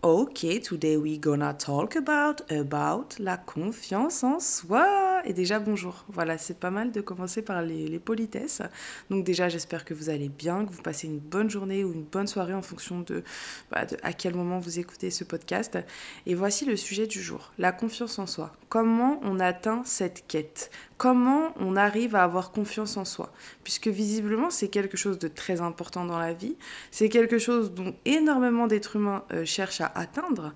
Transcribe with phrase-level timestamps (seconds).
[0.00, 5.07] Ok, today we gonna talk about about la confiance en soi.
[5.24, 6.04] Et déjà bonjour.
[6.08, 8.62] Voilà, c'est pas mal de commencer par les, politesses.
[9.10, 12.04] Donc déjà, j'espère que vous allez bien, que vous passez une bonne journée ou une
[12.04, 13.22] bonne soirée en fonction de,
[13.70, 15.78] bah, de à quel moment vous écoutez ce podcast.
[16.26, 18.52] Et voici le sujet du jour la confiance en soi.
[18.68, 20.70] Comment on atteint cette quête?
[20.96, 23.32] Comment on arrive à avoir confiance en soi?
[23.64, 26.56] Puisque visiblement, c'est quelque chose de très important dans la vie.
[26.90, 30.54] C'est quelque chose dont énormément d'êtres humains euh, cherchent à atteindre.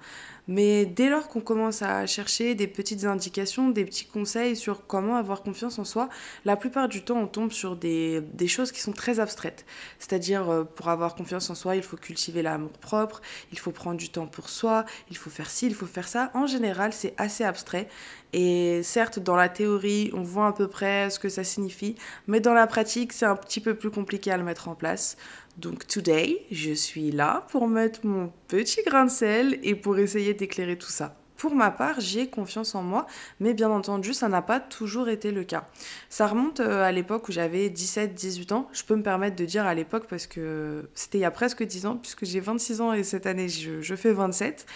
[0.48, 5.16] Mais dès lors qu'on commence à chercher des petites indications, des petits conseils sur comment
[5.16, 6.08] avoir confiance en soi,
[6.44, 9.64] la plupart du temps, on tombe sur des, choses qui sont très abstraites.
[9.98, 13.20] C'est-à-dire, euh, pour avoir confiance en soi, il faut cultiver l'amour propre,
[13.52, 16.30] il faut prendre du temps pour soi, il faut faire ci, il faut faire ça.
[16.34, 17.88] En général, c'est assez abstrait.
[18.32, 22.40] Et certes, dans la théorie, on voit à peu près ce que ça signifie, mais
[22.40, 25.16] dans la pratique, c'est un petit peu plus compliqué à le mettre en place.
[25.56, 30.34] Donc today, je suis là pour mettre mon petit grain de sel et pour essayer
[30.34, 31.21] d'éclairer tout ça.
[31.42, 33.04] Pour ma part, j'ai confiance en moi,
[33.40, 35.66] mais bien entendu, ça n'a pas toujours été le cas.
[36.08, 38.68] Ça remonte euh, à l'époque où j'avais 17-18 ans.
[38.72, 41.64] Je peux me permettre de dire à l'époque parce que c'était il y a presque
[41.64, 44.66] 10 ans, puisque j'ai 26 ans et cette année je, fais 27.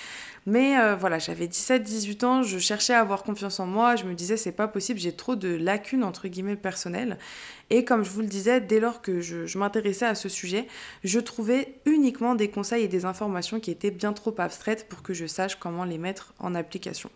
[0.47, 4.15] Mais euh, voilà, j'avais 17-18 ans, je cherchais à avoir confiance en moi, je me
[4.15, 7.17] disais c'est pas possible, j'ai trop de lacunes entre guillemets personnelles.
[7.71, 10.69] Et comme je vous le disais, dès lors que je, m'intéressais à ce sujet,
[11.03, 15.15] je trouvais uniquement des conseils et des informations qui étaient bien trop abstraites pour que
[15.15, 17.11] je sache comment les mettre en application.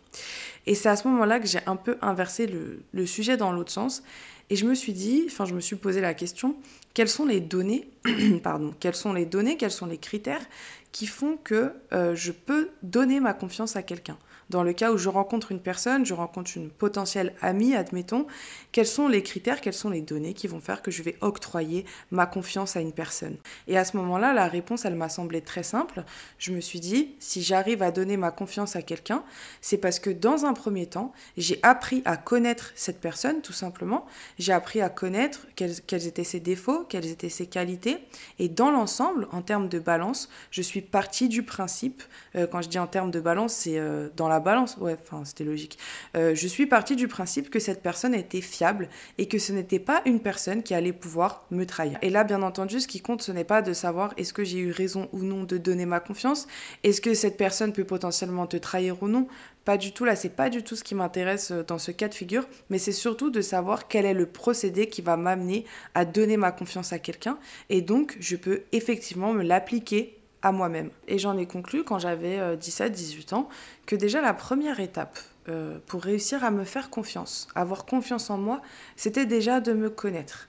[0.67, 4.03] Et c'est à ce moment-là que j'ai un peu inversé le, sujet dans l'autre sens.
[4.49, 6.55] Et je me suis dit, enfin je me suis posé la question,
[6.93, 7.87] quelles sont les données,
[8.43, 10.45] pardon, quelles sont les données, quels sont les critères
[10.91, 14.17] qui font que euh, je peux donner ma confiance à quelqu'un.
[14.51, 18.27] Dans le cas où je rencontre une personne, je rencontre une potentielle amie, admettons,
[18.73, 21.85] quels sont les critères, quelles sont les données qui vont faire que je vais octroyer
[22.11, 23.37] ma confiance à une personne?
[23.69, 26.03] Et à ce moment-là, la réponse, elle m'a semblé très simple.
[26.37, 29.23] Je me suis dit, si j'arrive à donner ma confiance à quelqu'un,
[29.61, 34.05] c'est parce que dans un premier temps, j'ai appris à connaître cette personne, tout simplement.
[34.37, 37.99] J'ai appris à connaître quels, quels étaient ses défauts, quelles étaient ses qualités.
[38.37, 42.03] Et dans l'ensemble, en termes de balance, je suis partie du principe,
[42.35, 45.23] euh, quand je dis en termes de balance, c'est euh, dans la balance, ouais, enfin
[45.25, 45.77] c'était logique.
[46.15, 49.79] Euh, je suis partie du principe que cette personne était fiable et que ce n'était
[49.79, 51.97] pas une personne qui allait pouvoir me trahir.
[52.01, 54.59] Et là, bien entendu, ce qui compte, ce n'est pas de savoir est-ce que j'ai
[54.59, 56.47] eu raison ou non de donner ma confiance,
[56.83, 59.27] est-ce que cette personne peut potentiellement te trahir ou non?
[59.63, 62.15] Pas du tout, là, c'est pas du tout ce qui m'intéresse dans ce cas de
[62.15, 66.35] figure, mais c'est surtout de savoir quel est le procédé qui va m'amener à donner
[66.35, 67.37] ma confiance à quelqu'un.
[67.69, 70.20] Et donc, je peux effectivement me l'appliquer
[70.51, 70.89] moi-même.
[71.07, 73.49] Et j'en ai conclu quand j'avais 17-18 euh, ans
[73.85, 75.19] que déjà la première étape
[75.49, 78.61] euh, pour réussir à me faire confiance, avoir confiance en moi,
[78.95, 80.47] c'était déjà de me connaître.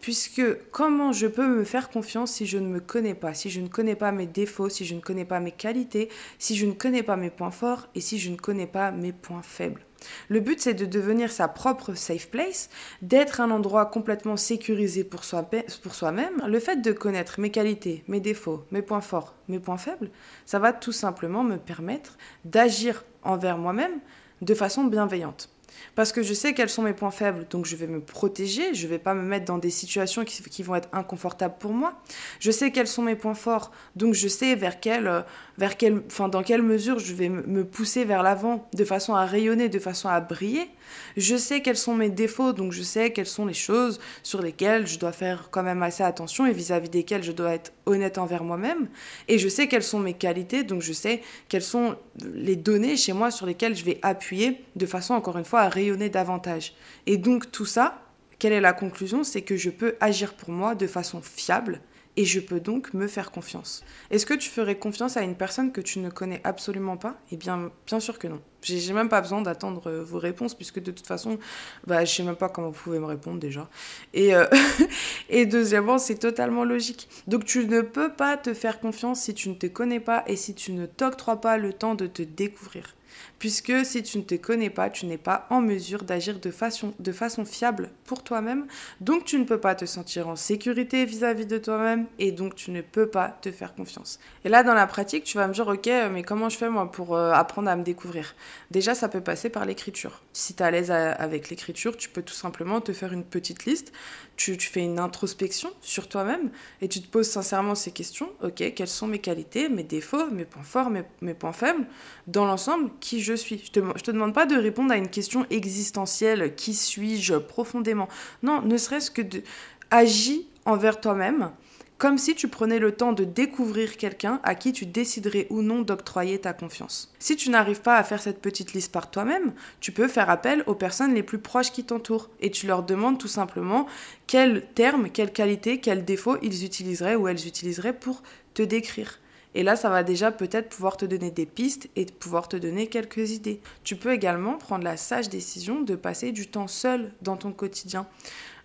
[0.00, 3.60] Puisque comment je peux me faire confiance si je ne me connais pas, si je
[3.60, 6.08] ne connais pas mes défauts, si je ne connais pas mes qualités,
[6.38, 9.12] si je ne connais pas mes points forts et si je ne connais pas mes
[9.12, 9.82] points faibles?
[10.28, 12.70] Le but, c'est de devenir sa propre safe place,
[13.02, 15.48] d'être un endroit complètement sécurisé pour, soi,
[15.82, 16.42] pour soi-même.
[16.46, 20.10] Le fait de connaître mes qualités, mes défauts, mes points forts, mes points faibles,
[20.44, 24.00] ça va tout simplement me permettre d'agir envers moi-même
[24.42, 25.48] de façon bienveillante
[25.94, 28.84] parce que je sais quels sont mes points faibles, donc je vais me protéger, je
[28.84, 31.94] ne vais pas me mettre dans des situations qui, vont être inconfortables pour moi.
[32.40, 35.20] Je sais quels sont mes points forts, donc je sais vers quel, euh,
[35.58, 39.24] vers quel, enfin, dans quelle mesure je vais me pousser vers l'avant de façon à
[39.24, 40.68] rayonner, de façon à briller.
[41.16, 44.86] Je sais quels sont mes défauts, donc je sais quelles sont les choses sur lesquelles
[44.86, 48.44] je dois faire quand même assez attention et vis-à-vis desquelles je dois être honnête envers
[48.44, 48.88] moi-même.
[49.28, 51.96] Et je sais quelles sont mes qualités, donc je sais quelles sont
[52.34, 55.65] les données chez moi sur lesquelles je vais appuyer de façon, encore une fois, à
[55.68, 56.74] rayonner davantage.
[57.06, 58.02] Et donc tout ça,
[58.38, 59.24] quelle est la conclusion?
[59.24, 61.80] C'est que je peux agir pour moi de façon fiable
[62.16, 63.84] et je peux donc me faire confiance.
[64.10, 67.20] Est-ce que tu ferais confiance à une personne que tu ne connais absolument pas?
[67.30, 68.40] Eh bien, bien sûr que non.
[68.62, 71.38] J'ai même pas besoin d'attendre euh, vos réponses puisque de toute façon,
[71.86, 73.68] bah, je sais même pas comment vous pouvez me répondre déjà.
[74.14, 74.46] Et, euh,
[75.28, 77.08] et deuxièmement, c'est totalement logique.
[77.26, 80.36] Donc tu ne peux pas te faire confiance si tu ne te connais pas et
[80.36, 82.96] si tu ne t'octroies pas le temps de te découvrir
[83.38, 86.94] puisque si tu ne te connais pas, tu n'es pas en mesure d'agir de façon,
[86.98, 88.66] de façon fiable pour toi-même,
[89.00, 92.70] donc tu ne peux pas te sentir en sécurité vis-à-vis de toi-même, et donc tu
[92.70, 94.18] ne peux pas te faire confiance.
[94.44, 96.90] Et là, dans la pratique, tu vas me dire, ok, mais comment je fais moi
[96.90, 98.34] pour euh, apprendre à me découvrir?
[98.70, 100.22] Déjà, ça peut passer par l'écriture.
[100.32, 103.64] Si tu es à l'aise avec l'écriture, tu peux tout simplement te faire une petite
[103.64, 103.92] liste,
[104.36, 106.50] tu, fais une introspection sur toi-même,
[106.80, 110.44] et tu te poses sincèrement ces questions, ok, quelles sont mes qualités, mes défauts, mes
[110.44, 111.86] points forts, mes, points faibles,
[112.26, 113.62] dans l'ensemble, qui je suis?
[113.64, 118.08] Je te, te demande pas de répondre à une question existentielle, qui suis-je profondément?
[118.42, 119.42] Non, ne serait-ce que de
[119.90, 121.52] agis envers toi-même
[121.98, 125.82] comme si tu prenais le temps de découvrir quelqu'un à qui tu déciderais ou non
[125.82, 127.12] d'octroyer ta confiance.
[127.18, 130.62] Si tu n'arrives pas à faire cette petite liste par toi-même, tu peux faire appel
[130.66, 133.86] aux personnes les plus proches qui t'entourent et tu leur demandes tout simplement
[134.26, 138.22] quels termes, quelles qualités, quels défauts ils utiliseraient ou elles utiliseraient pour
[138.54, 139.18] te décrire.
[139.54, 142.88] Et là, ça va déjà peut-être pouvoir te donner des pistes et pouvoir te donner
[142.88, 143.62] quelques idées.
[143.84, 148.06] Tu peux également prendre la sage décision de passer du temps seul dans ton quotidien.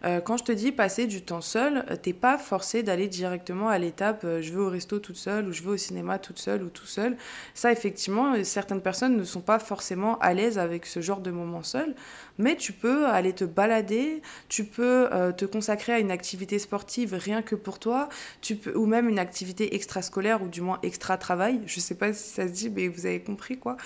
[0.03, 3.69] Euh, quand je te dis passer du temps seul, euh, t'es pas forcé d'aller directement
[3.69, 6.39] à l'étape euh, je vais au resto toute seule ou je vais au cinéma toute
[6.39, 7.17] seule ou tout seul.
[7.53, 11.61] Ça, effectivement, certaines personnes ne sont pas forcément à l'aise avec ce genre de moment
[11.63, 11.93] seul,
[12.41, 17.41] mais tu peux aller te balader, tu peux te consacrer à une activité sportive rien
[17.41, 18.09] que pour toi,
[18.41, 21.61] tu peux, ou même une activité extrascolaire ou du moins extra-travail.
[21.65, 23.77] Je sais pas si ça se dit, mais vous avez compris quoi.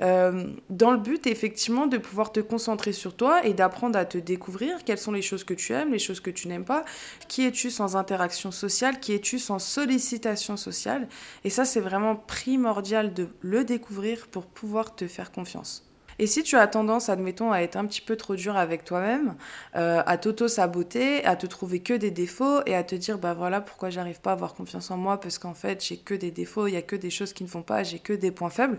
[0.00, 4.84] dans le but, effectivement, de pouvoir te concentrer sur toi et d'apprendre à te découvrir
[4.84, 6.84] quelles sont les choses que tu aimes, les choses que tu n'aimes pas.
[7.28, 11.08] Qui es-tu sans interaction sociale Qui es-tu sans sollicitation sociale
[11.44, 15.91] Et ça, c'est vraiment primordial de le découvrir pour pouvoir te faire confiance.
[16.22, 19.34] Et si tu as tendance, admettons, à être un petit peu trop dur avec toi-même,
[19.74, 23.60] euh, à t'auto-saboter, à te trouver que des défauts et à te dire, bah voilà,
[23.60, 26.68] pourquoi j'arrive pas à avoir confiance en moi parce qu'en fait, j'ai que des défauts,
[26.68, 28.78] il y a que des choses qui ne vont pas, j'ai que des points faibles,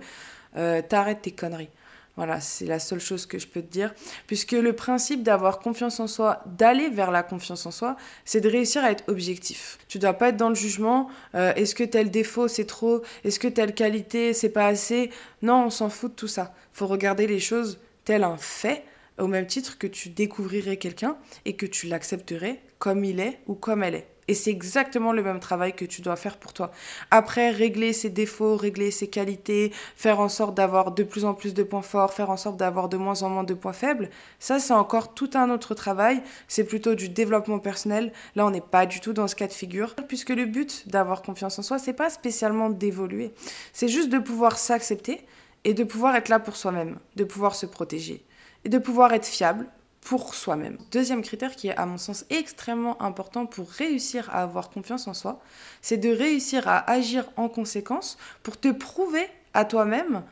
[0.55, 1.67] euh, t'arrêtes tes conneries.
[2.15, 3.93] Voilà, c'est la seule chose que je peux te dire.
[4.27, 8.49] Puisque le principe d'avoir confiance en soi, d'aller vers la confiance en soi, c'est de
[8.49, 9.79] réussir à être objectif.
[9.87, 11.09] Tu dois pas être dans le jugement.
[11.33, 15.09] Euh, est-ce que tel défaut c'est trop Est-ce que telle qualité c'est pas assez?
[15.41, 16.53] Non, on s'en fout de tout ça.
[16.71, 18.83] Faut regarder les choses tel un fait,
[19.17, 23.55] au même titre que tu découvrirais quelqu'un et que tu l'accepterais comme il est ou
[23.55, 24.12] comme elle est.
[24.27, 26.71] Et c'est exactement le même travail que tu dois faire pour toi.
[27.11, 31.53] Après, régler ses défauts, régler ses qualités, faire en sorte d'avoir de plus en plus
[31.53, 34.09] de points forts, faire en sorte d'avoir de moins en moins de points faibles,
[34.39, 36.21] ça c'est encore tout un autre travail.
[36.47, 38.11] C'est plutôt du développement personnel.
[38.35, 41.21] Là, on n'est pas du tout dans ce cas de figure, puisque le but d'avoir
[41.21, 43.33] confiance en soi, c'est pas spécialement d'évoluer.
[43.73, 45.25] C'est juste de pouvoir s'accepter
[45.63, 48.23] et de pouvoir être là pour soi-même, de pouvoir se protéger
[48.65, 49.67] et de pouvoir être fiable
[50.05, 50.77] pour soi-même.
[50.91, 55.13] Deuxième critère qui est à mon sens extrêmement important pour réussir à avoir confiance en
[55.13, 55.41] soi,
[55.81, 60.23] c'est de réussir à agir en conséquence pour te prouver à toi-même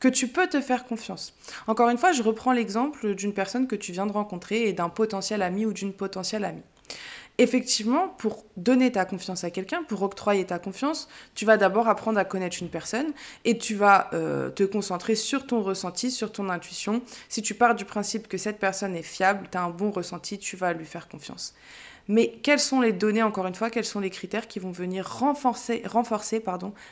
[0.00, 1.34] que tu peux te faire confiance.
[1.68, 4.88] Encore une fois, je reprends l'exemple d'une personne que tu viens de rencontrer et d'un
[4.88, 6.62] potentiel ami ou d'une potentielle amie
[7.42, 12.18] effectivement, pour donner ta confiance à quelqu'un, pour octroyer ta confiance, tu vas d'abord apprendre
[12.18, 13.12] à connaître une personne
[13.44, 17.02] et tu vas euh, te concentrer sur ton ressenti, sur ton intuition.
[17.28, 20.38] Si tu pars du principe que cette personne est fiable, tu as un bon ressenti,
[20.38, 21.54] tu vas lui faire confiance.
[22.08, 25.08] Mais quelles sont les données, encore une fois, quels sont les critères qui vont venir
[25.08, 25.82] renforcer,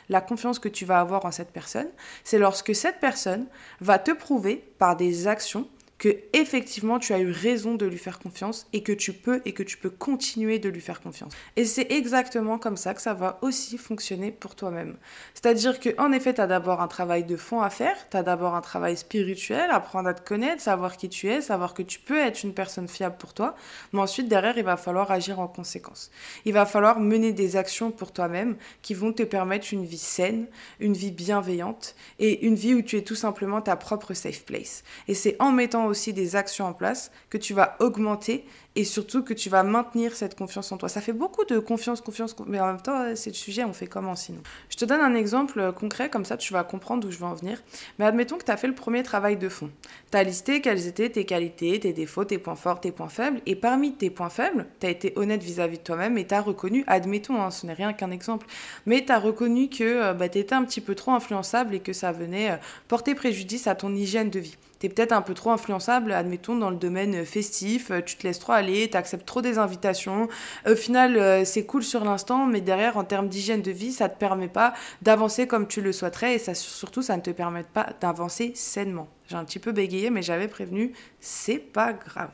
[0.09, 1.87] la confiance que tu vas avoir en cette personne?
[2.23, 3.45] C'est lorsque cette personne
[3.81, 5.67] va te prouver par des actions
[6.01, 9.53] que effectivement tu as eu raison de lui faire confiance et que tu peux et
[9.53, 11.31] que tu peux continuer de lui faire confiance.
[11.57, 14.95] Et c'est exactement comme ça que ça va aussi fonctionner pour toi-même.
[15.35, 18.23] C'est-à-dire que en effet, tu as d'abord un travail de fond à faire, tu as
[18.23, 21.99] d'abord un travail spirituel, apprendre à te connaître, savoir qui tu es, savoir que tu
[21.99, 23.53] peux être une personne fiable pour toi,
[23.93, 26.09] mais ensuite derrière, il va falloir agir en conséquence.
[26.45, 30.47] Il va falloir mener des actions pour toi-même qui vont te permettre une vie saine,
[30.79, 34.83] une vie bienveillante et une vie où tu es tout simplement ta propre safe place.
[35.07, 38.45] Et c'est en mettant aussi des actions en place que tu vas augmenter
[38.75, 40.87] et surtout que tu vas maintenir cette confiance en toi.
[40.87, 43.87] Ça fait beaucoup de confiance, confiance, mais en même temps, c'est le sujet, on fait
[43.87, 44.41] comment sinon?
[44.69, 47.25] Je te donne un exemple euh, concret, comme ça tu vas comprendre d'où je veux
[47.25, 47.61] en venir.
[47.99, 49.69] Mais admettons que tu as fait le premier travail de fond.
[50.11, 53.41] Tu as listé quelles étaient tes qualités, tes défauts, tes points forts, tes points faibles,
[53.45, 56.41] et parmi tes points faibles, tu as été honnête vis-à-vis de toi-même et tu as
[56.41, 58.47] reconnu, admettons, hein, ce n'est rien qu'un exemple,
[58.85, 61.79] mais tu as reconnu que euh, bah, tu étais un petit peu trop influençable et
[61.81, 62.57] que ça venait euh,
[62.87, 66.55] porter préjudice à ton hygiène de vie tu es peut-être un peu trop influençable, admettons,
[66.55, 70.29] dans le domaine festif, tu te laisses trop aller, tu acceptes trop des invitations.
[70.69, 74.07] Au final, euh, c'est cool sur l'instant, mais derrière, en termes d'hygiène de vie, ça
[74.07, 77.31] ne te permet pas d'avancer comme tu le souhaiterais et ça, surtout, ça ne te
[77.31, 79.07] permet pas d'avancer sainement.
[79.27, 82.31] J'ai un petit peu bégayé, mais j'avais prévenu, c'est pas grave.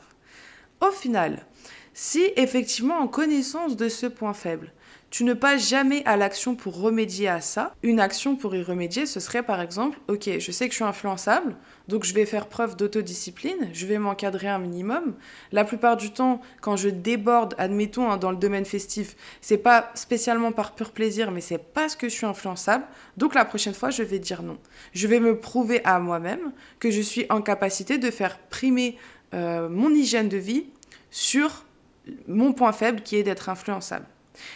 [0.82, 1.46] Au final,
[1.94, 4.72] si effectivement, en connaissance de ce point faible,
[5.10, 7.74] tu ne passes jamais à l'action pour remédier à ça.
[7.82, 10.84] Une action pour y remédier, ce serait par exemple, ok, je sais que je suis
[10.84, 11.56] influençable,
[11.88, 15.16] donc je vais faire preuve d'autodiscipline, je vais m'encadrer un minimum.
[15.54, 19.92] La plupart du temps, quand je déborde, admettons hein, dans le domaine festif, c'est pas
[19.94, 22.84] spécialement par pur plaisir, mais c'est parce que je suis influençable.
[23.16, 24.58] Donc la prochaine fois, je vais dire non.
[24.94, 28.98] Je vais me prouver à moi-même que je suis en capacité de faire primer
[29.34, 30.66] euh, mon hygiène de vie
[31.12, 31.64] sur
[32.28, 34.06] mon point faible qui est d'être influençable.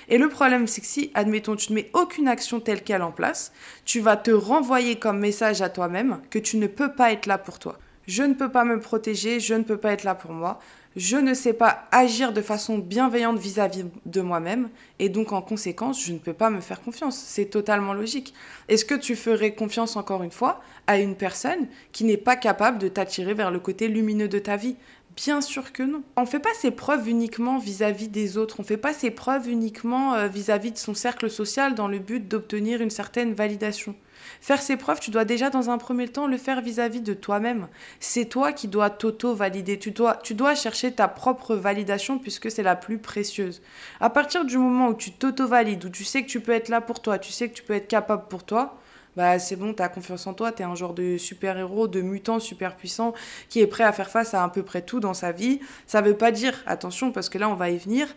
[0.09, 3.11] Et le problème, c'est que si, admettons, tu ne mets aucune action telle qu'elle en
[3.11, 3.51] place,
[3.85, 7.37] tu vas te renvoyer comme message à toi-même que tu ne peux pas être là
[7.37, 7.77] pour toi.
[8.07, 10.59] Je ne peux pas me protéger, je ne peux pas être là pour moi.
[10.95, 14.69] je ne sais pas agir de façon bienveillante vis-à-vis de moi-même
[14.99, 17.17] et donc en conséquence, je ne peux pas me faire confiance.
[17.17, 18.33] C'est totalement logique.
[18.67, 22.77] Est-ce que tu ferais confiance encore une fois à une personne qui n'est pas capable
[22.77, 24.75] de t'attirer vers le côté lumineux de ta vie?
[25.15, 26.03] Bien sûr que non.
[26.15, 29.11] On ne fait pas ses preuves uniquement vis-à-vis des autres, on ne fait pas ses
[29.11, 33.95] preuves uniquement euh, vis-à-vis de son cercle social dans le but d'obtenir une certaine validation.
[34.39, 37.67] Faire ses preuves, tu dois déjà dans un premier temps le faire vis-à-vis de toi-même.
[37.99, 39.79] C'est toi qui dois t'auto-valider.
[39.79, 43.61] Tu dois, tu dois chercher ta propre validation puisque c'est la plus précieuse.
[43.99, 46.79] À partir du moment où tu t'auto-valides, où tu sais que tu peux être là
[46.79, 48.79] pour toi, tu sais que tu peux être capable pour toi,
[49.15, 52.01] bah c'est bon, tu as confiance en toi, tu es un genre de super-héros, de
[52.01, 53.13] mutant super puissant
[53.49, 55.59] qui est prêt à faire face à à peu près tout dans sa vie.
[55.87, 58.07] Ça veut pas dire, attention, parce que là on va y venir,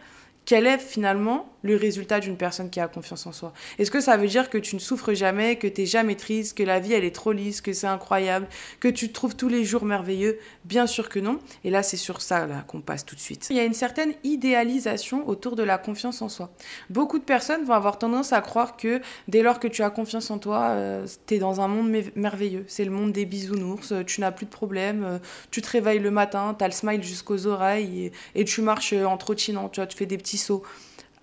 [0.44, 4.16] quel est finalement le résultat d'une personne qui a confiance en soi Est-ce que ça
[4.16, 6.92] veut dire que tu ne souffres jamais, que tu n'es jamais triste, que la vie
[6.92, 8.46] elle est trop lisse, que c'est incroyable,
[8.80, 10.38] que tu te trouves tous les jours merveilleux?
[10.64, 11.40] Bien sûr que non.
[11.64, 13.48] Et là, c'est sur ça qu'on passe tout de suite.
[13.50, 16.50] Il y a une certaine idéalisation autour de la confiance en soi.
[16.90, 20.30] Beaucoup de personnes vont avoir tendance à croire que dès lors que tu as confiance
[20.30, 22.64] en toi, euh, tu es dans un monde merveilleux.
[22.68, 25.18] C'est le monde des bisounours, euh, tu n'as plus de problèmes, euh,
[25.50, 29.16] tu te réveilles le matin, tu as le smile jusqu'aux oreilles et, tu marches en
[29.16, 30.62] trottinant, tu tu fais des petits sauts.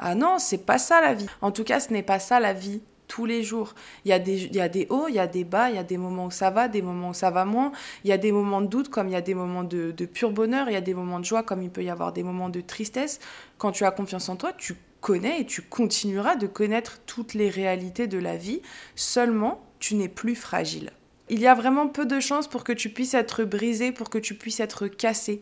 [0.04, 1.28] Ah non, c'est pas ça la vie.
[1.42, 3.76] En tout cas, ce n'est pas ça la vie tous les jours.
[4.04, 5.76] Il y, a des, il y a des hauts, il y a des bas, il
[5.76, 7.72] y a des moments où ça va, des moments où ça va moins.
[8.04, 10.06] Il y a des moments de doute comme il y a des moments de, de
[10.06, 12.24] pur bonheur, il y a des moments de joie comme il peut y avoir des
[12.24, 13.20] moments de tristesse.
[13.60, 17.50] Quand tu as confiance en toi, tu connais et tu continueras de connaître toutes les
[17.50, 18.64] réalités de la vie.
[18.96, 20.92] Seulement, tu n'es plus fragile.
[21.34, 24.18] Il y a vraiment peu de chances pour que tu puisses être brisé, pour que
[24.18, 25.42] tu puisses être cassé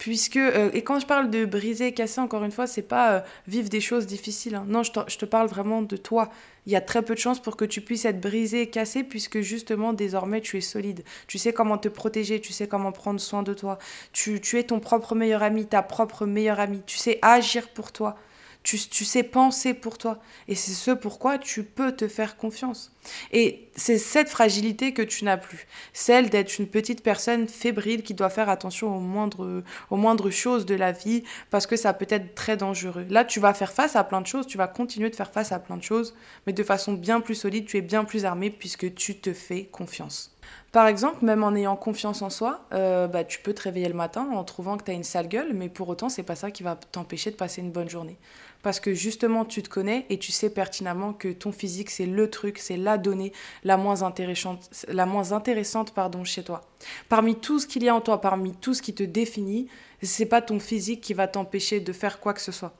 [0.00, 3.20] puisque euh, et quand je parle de briser casser encore une fois c'est pas euh,
[3.46, 4.64] vivre des choses difficiles hein.
[4.66, 6.30] non je te, parle vraiment de toi
[6.64, 9.40] il y a très peu de chances pour que tu puisses être brisé cassé puisque
[9.40, 13.42] justement désormais tu es solide tu sais comment te protéger tu sais comment prendre soin
[13.42, 13.78] de toi
[14.12, 17.92] tu, tu es ton propre meilleur ami ta propre meilleure amie tu sais agir pour
[17.92, 18.16] toi
[18.62, 20.18] tu, sais penser pour toi.
[20.48, 22.92] Et c'est ce pourquoi tu peux te faire confiance.
[23.32, 25.66] Et c'est cette fragilité que tu n'as plus.
[25.92, 30.92] Celle d'être une petite personne fébrile qui doit faire attention aux moindres, choses de la
[30.92, 33.06] vie parce que ça peut être très dangereux.
[33.08, 35.52] Là, tu vas faire face à plein de choses, tu vas continuer de faire face
[35.52, 36.14] à plein de choses,
[36.46, 39.64] mais de façon bien plus solide, tu es bien plus armé puisque tu te fais
[39.64, 40.36] confiance.
[40.72, 43.94] Par exemple, même en ayant confiance en soi, euh, bah, tu peux te réveiller le
[43.94, 46.50] matin en trouvant que tu as une sale gueule, mais pour autant, c'est pas ça
[46.50, 48.18] qui va t'empêcher de passer une bonne journée
[48.62, 52.30] parce que justement tu te connais et tu sais pertinemment que ton physique c'est le
[52.30, 53.32] truc, c'est la donnée
[53.64, 56.62] la moins intéressante, la moins intéressante pardon, chez toi.
[57.08, 59.68] Parmi tout ce qu'il y a en toi, parmi tout ce qui te définit,
[60.02, 62.72] c'est pas ton physique qui va t'empêcher de faire quoi que ce soit.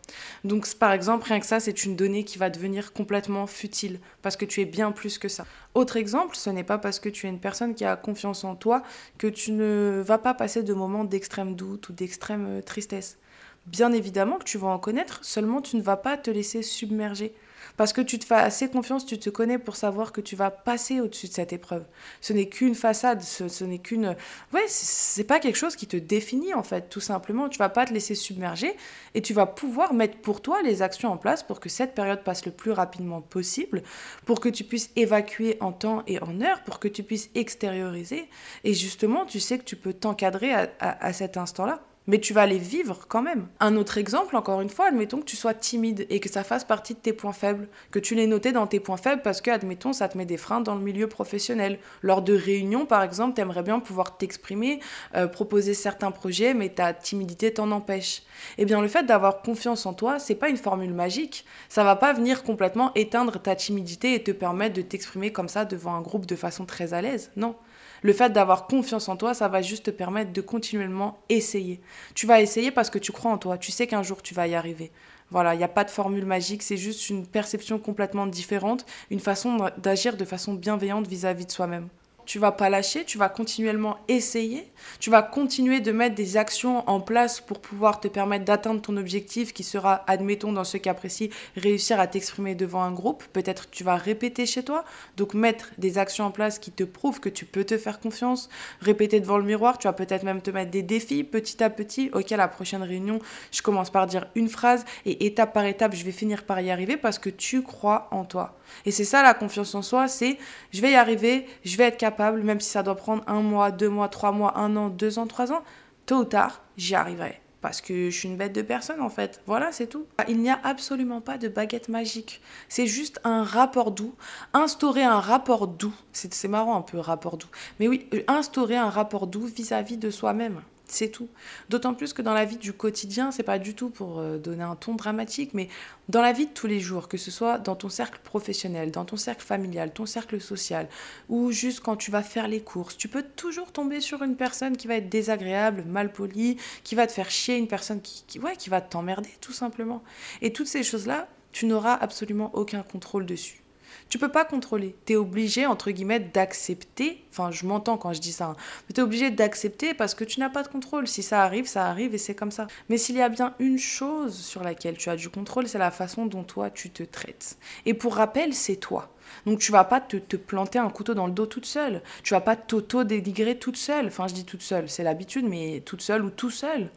[0.45, 4.37] Donc par exemple, rien que ça, c'est une donnée qui va devenir complètement futile parce
[4.37, 5.45] que tu es bien plus que ça.
[5.75, 8.55] Autre exemple, ce n'est pas parce que tu es une personne qui a confiance en
[8.55, 8.83] toi
[9.19, 13.19] que tu ne vas pas passer de moments d'extrême doute ou d'extrême euh, tristesse.
[13.67, 17.35] Bien évidemment que tu vas en connaître, seulement tu ne vas pas te laisser submerger.
[17.77, 20.51] Parce que tu te fais assez confiance, tu te connais pour savoir que tu vas
[20.51, 21.85] passer au-dessus de cette épreuve.
[22.21, 24.17] Ce n'est qu'une façade, ce, n'est qu'une.
[24.53, 27.49] Ouais, c'est pas quelque chose qui te définit en fait, tout simplement.
[27.49, 28.77] Tu vas pas te laisser submerger
[29.15, 32.23] et tu vas pouvoir mettre pour toi les actions en place pour que cette période
[32.23, 33.83] passe le plus rapidement possible,
[34.25, 38.29] pour que tu puisses évacuer en temps et en heure, pour que tu puisses extérioriser.
[38.65, 41.81] Et justement, tu sais que tu peux t'encadrer à cet instant-là
[42.11, 43.47] mais tu vas les vivre quand même.
[43.61, 46.65] Un autre exemple, encore une fois, admettons que tu sois timide et que ça fasse
[46.65, 49.49] partie de tes points faibles, que tu l'aies noté dans tes points faibles parce que,
[49.53, 51.79] admettons, ça te met des freins dans le milieu professionnel.
[52.03, 54.81] Lors de réunions, par exemple, tu aimerais bien pouvoir t'exprimer,
[55.15, 58.25] euh, proposer certains projets, mais ta timidité t'en empêche.
[58.59, 61.45] Eh bien, le fait d'avoir confiance en toi, c'est pas une formule magique.
[61.69, 65.65] Ça va pas venir complètement éteindre ta timidité et te permettre de t'exprimer comme ça
[65.65, 67.31] devant un groupe de façon très à l'aise.
[67.37, 67.55] Non.
[68.03, 71.81] Le fait d'avoir confiance en toi, ça va juste te permettre de continuellement essayer.
[72.15, 74.47] Tu vas essayer parce que tu crois en toi, tu sais qu'un jour tu vas
[74.47, 74.91] y arriver.
[75.31, 79.21] Voilà, il n'y a pas de formule magique, c'est juste une perception complètement différente, une
[79.21, 81.89] façon d'agir de façon bienveillante vis-à-vis de soi-même
[82.31, 84.71] tu vas pas lâcher, tu vas continuellement essayer,
[85.01, 88.97] tu vas continuer de mettre des actions en place pour pouvoir te permettre d'atteindre ton
[88.99, 93.25] objectif qui sera, admettons dans ce cas précis, réussir à t'exprimer devant un groupe.
[93.33, 94.85] Peut-être tu vas répéter chez toi,
[95.17, 98.49] donc mettre des actions en place qui te prouvent que tu peux te faire confiance,
[98.81, 102.11] répéter devant le miroir, tu vas peut-être même te mettre des défis petit à petit.
[102.13, 103.19] Ok, la prochaine réunion,
[103.51, 106.71] je commence par dire une phrase et étape par étape, je vais finir par y
[106.71, 108.55] arriver parce que tu crois en toi.
[108.87, 110.39] Et c'est ça la confiance en soi, c'est
[110.73, 113.71] je vais y arriver, je vais être capable, même si ça doit prendre un mois,
[113.71, 115.63] deux mois, trois mois, un an, deux ans, trois ans,
[116.07, 117.41] tôt ou tard, j'y arriverai.
[117.61, 119.43] Parce que je suis une bête de personne en fait.
[119.47, 120.07] Voilà, c'est tout.
[120.29, 122.41] Il n'y a absolument pas de baguette magique.
[122.69, 124.15] C'est juste un rapport doux.
[124.55, 125.93] Instaurer un rapport doux.
[126.13, 127.51] C'est marrant un peu, rapport doux.
[127.79, 130.63] Mais oui, instaurer un rapport doux vis-à-vis de soi-même.
[130.91, 131.29] C'est tout.
[131.69, 134.65] D'autant plus que dans la vie du quotidien, c'est pas du tout pour euh, donner
[134.65, 135.69] un ton dramatique, mais
[136.09, 139.05] dans la vie de tous les jours, que ce soit dans ton cercle professionnel, dans
[139.05, 140.89] ton cercle familial, ton cercle social,
[141.29, 144.77] ou juste quand tu vas faire les courses, tu peux toujours tomber sur une personne
[144.77, 148.57] qui va être désagréable, mal polie, qui va te faire chier, une personne qui, ouais,
[148.57, 150.03] qui va t'emmerder tout simplement.
[150.43, 153.60] Et toutes ces choses-là, tu n'auras absolument aucun contrôle dessus.
[154.09, 154.95] Tu peux pas contrôler.
[155.07, 157.25] Tu es obligé, entre guillemets, d'accepter.
[157.31, 158.47] Enfin, je m'entends quand je dis ça.
[158.47, 158.57] Hein,
[158.93, 161.07] tu es obligé d'accepter parce que tu n'as pas de contrôle.
[161.07, 162.67] Si ça arrive, ça arrive et c'est comme ça.
[162.89, 165.91] Mais s'il y a bien une chose sur laquelle tu as du contrôle, c'est la
[165.91, 167.59] façon dont toi tu te traites.
[167.87, 169.11] Et pour rappel, c'est toi.
[169.47, 172.03] Donc tu vas pas te, te, planter un couteau dans le dos toute seule.
[172.23, 174.07] Tu vas pas t'auto-dénigrer toute seule.
[174.07, 176.91] Enfin, je dis toute seule, c'est l'habitude, mais toute seule ou tout seul.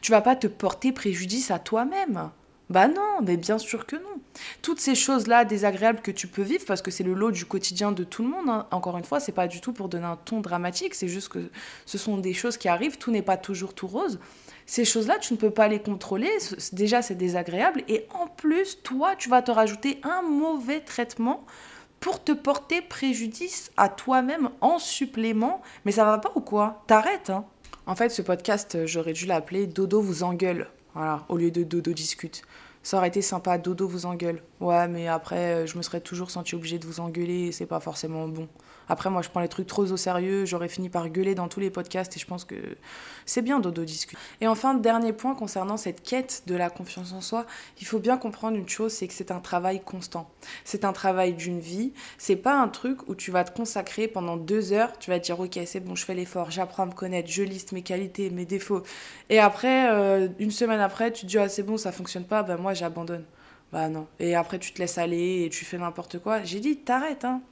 [0.00, 2.30] Tu vas pas te porter préjudice à toi-même.
[2.70, 4.20] Bah non, mais bien sûr que non.
[4.60, 7.92] Toutes ces choses-là désagréables que tu peux vivre, parce que c'est le lot du quotidien
[7.92, 8.66] de tout le monde, hein.
[8.70, 11.50] encore une fois, c'est pas du tout pour donner un ton dramatique, c'est juste que
[11.86, 14.18] ce sont des choses qui arrivent, tout n'est pas toujours tout rose.
[14.66, 16.30] Ces choses-là, tu ne peux pas les contrôler,
[16.72, 21.46] déjà c'est désagréable, et en plus, toi, tu vas te rajouter un mauvais traitement
[22.00, 26.84] pour te porter préjudice à toi-même en supplément, mais ça va pas ou quoi?
[26.86, 27.46] T'arrêtes, hein
[27.86, 30.68] En fait, ce podcast, j'aurais dû l'appeler Dodo vous engueule.
[30.98, 32.42] Voilà, au lieu de Dodo discute.
[32.82, 34.42] Ça aurait été sympa, Dodo vous engueule.
[34.60, 37.78] Ouais, mais après, je me serais toujours senti obligée de vous engueuler et c'est pas
[37.78, 38.48] forcément bon.
[38.88, 40.46] Après, moi, je prends les trucs trop au sérieux.
[40.46, 42.56] J'aurais fini par gueuler dans tous les podcasts et je pense que
[43.24, 44.18] c'est bien Dodo discute.
[44.40, 47.46] Et enfin, dernier point concernant cette quête de la confiance en soi,
[47.80, 50.28] il faut bien comprendre une chose, c'est que c'est un travail constant.
[50.64, 51.92] C'est un travail d'une vie.
[52.16, 54.98] C'est pas un truc où tu vas te consacrer pendant deux heures.
[54.98, 57.42] Tu vas te dire, ok, c'est bon, je fais l'effort, j'apprends à me connaître, je
[57.44, 58.82] liste mes qualités, mes défauts.
[59.28, 62.42] Et après, euh, une semaine après, tu te dis, ah, c'est bon, ça fonctionne pas,
[62.42, 63.24] ben moi, j'abandonne.
[63.70, 64.06] Bah non.
[64.18, 66.42] Et après, tu te laisses aller et tu fais n'importe quoi.
[66.42, 67.26] J'ai dit, t'arrêtes.
[67.26, 67.42] Hein.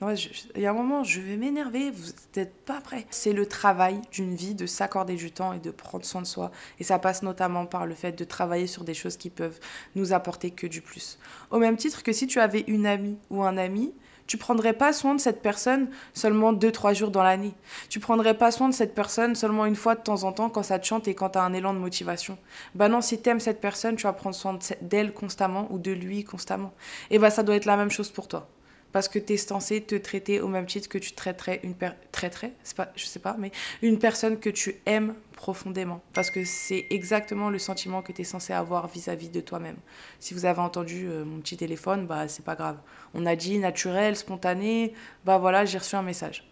[0.55, 1.91] Il y a un moment, je vais m'énerver.
[1.91, 3.05] Vous n'êtes pas prêt.
[3.11, 6.51] C'est le travail d'une vie de s'accorder du temps et de prendre soin de soi.
[6.81, 9.61] Et ça passe notamment par le fait de travailler sur des choses qui peuvent
[9.95, 11.19] nous apporter que du plus.
[11.51, 13.93] Au même titre que si tu avais une amie ou un ami
[14.27, 17.55] tu prendrais pas soin de cette personne seulement deux, trois jours dans l'année.
[17.89, 20.63] Tu prendrais pas soin de cette personne seulement une fois de temps en temps quand
[20.63, 22.39] ça te chante et quand tu as un élan de motivation.
[22.75, 26.25] Bah non, si aimes cette personne, tu vas prendre soin d'elle constamment ou de lui
[26.25, 26.73] constamment.
[27.11, 28.49] Et bah ça doit être la même chose pour toi
[28.97, 31.75] parce que tu es censé te traiter au même titre que tu traiterais une
[33.05, 36.01] sais pas, mais une personne que tu aimes profondément.
[36.15, 39.77] Parce que c'est exactement le sentiment que tu es censé avoir vis-à-vis de toi-même.
[40.19, 42.79] Si vous avez entendu euh, mon petit téléphone, bah c'est pas grave.
[43.13, 44.95] On a dit naturel, spontané,
[45.27, 46.49] bah voilà, j'ai reçu un message.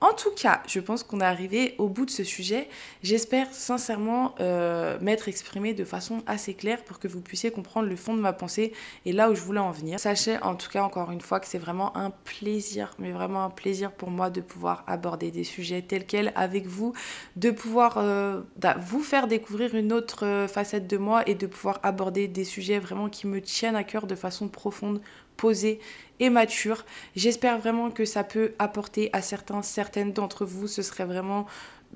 [0.00, 2.68] En tout cas, je pense qu'on est arrivé au bout de ce sujet.
[3.02, 7.96] J'espère sincèrement euh, m'être exprimé de façon assez claire pour que vous puissiez comprendre le
[7.96, 8.74] fond de ma pensée
[9.06, 9.98] et là où je voulais en venir.
[9.98, 13.50] Sachez en tout cas encore une fois que c'est vraiment un plaisir, mais vraiment un
[13.50, 16.92] plaisir pour moi de pouvoir aborder des sujets tels quels avec vous,
[17.36, 18.42] de pouvoir euh,
[18.80, 22.78] vous faire découvrir une autre euh, facette de moi et de pouvoir aborder des sujets
[22.78, 25.00] vraiment qui me tiennent à cœur de façon profonde
[25.36, 25.80] posée
[26.20, 26.84] et mature.
[27.16, 30.66] J'espère vraiment que ça peut apporter à certains, certaines d'entre vous.
[30.66, 31.46] Ce serait vraiment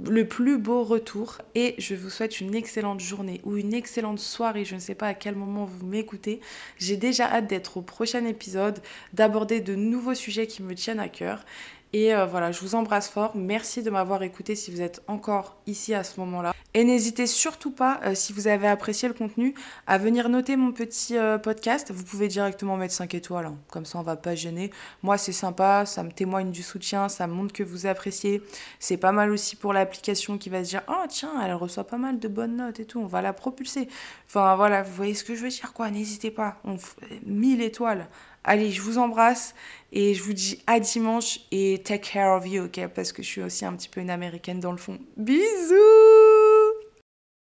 [0.06, 4.64] le plus beau retour et je vous souhaite une excellente journée ou une excellente soirée,
[4.64, 6.40] je ne sais pas à quel moment vous m'écoutez.
[6.78, 8.80] J'ai déjà hâte d'être au prochain épisode,
[9.12, 11.44] d'aborder de nouveaux sujets qui me tiennent à cœur
[11.92, 13.32] et euh, voilà, je vous embrasse fort.
[13.34, 16.52] Merci de m'avoir écouté si vous êtes encore ici à ce moment-là.
[16.74, 19.54] Et n'hésitez surtout pas, euh, si vous avez apprécié le contenu,
[19.86, 21.90] à venir noter mon petit euh, podcast.
[21.90, 23.56] Vous pouvez directement mettre 5 étoiles, hein.
[23.68, 24.70] comme ça on va pas gêner.
[25.02, 28.42] Moi c'est sympa, ça me témoigne du soutien, ça montre que vous appréciez.
[28.80, 31.96] C'est pas mal aussi pour l'application qui va se dire, oh tiens, elle reçoit pas
[31.96, 33.88] mal de bonnes notes et tout, on va la propulser.
[34.26, 36.58] Enfin voilà, vous voyez ce que je veux dire quoi, n'hésitez pas.
[36.64, 36.76] On
[37.24, 38.08] 1000 étoiles.
[38.50, 39.54] Allez, je vous embrasse
[39.92, 42.80] et je vous dis à dimanche et take care of you, ok?
[42.94, 44.98] Parce que je suis aussi un petit peu une américaine dans le fond.
[45.18, 46.27] Bisous